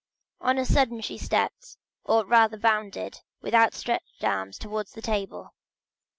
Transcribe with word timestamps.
On 0.39 0.57
a 0.57 0.65
sudden 0.65 1.01
she 1.01 1.19
stepped, 1.19 1.77
or 2.05 2.25
rather 2.25 2.57
bounded, 2.57 3.19
with 3.41 3.53
outstretched 3.53 4.23
arms, 4.23 4.57
towards 4.57 4.93
the 4.93 5.01
table. 5.03 5.53